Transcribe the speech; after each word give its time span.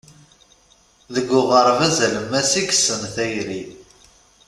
Deg 1.13 1.27
uɣerbaz 1.39 1.97
alemmas 2.05 2.51
i 2.61 2.63
yessen 2.67 3.01
tayri. 3.13 3.61